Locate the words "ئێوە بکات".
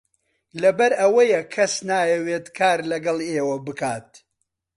3.31-4.09